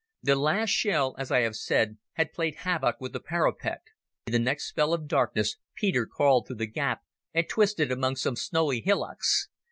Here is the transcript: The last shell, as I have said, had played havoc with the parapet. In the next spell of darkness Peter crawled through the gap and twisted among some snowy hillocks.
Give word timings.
The 0.23 0.35
last 0.35 0.71
shell, 0.71 1.13
as 1.19 1.29
I 1.31 1.41
have 1.41 1.55
said, 1.55 1.99
had 2.13 2.33
played 2.33 2.55
havoc 2.65 2.99
with 2.99 3.13
the 3.13 3.19
parapet. 3.19 3.83
In 4.25 4.33
the 4.33 4.39
next 4.39 4.67
spell 4.69 4.93
of 4.95 5.07
darkness 5.07 5.57
Peter 5.75 6.07
crawled 6.07 6.47
through 6.47 6.55
the 6.55 6.65
gap 6.65 7.03
and 7.35 7.47
twisted 7.47 7.91
among 7.91 8.15
some 8.15 8.35
snowy 8.35 8.81
hillocks. 8.81 9.47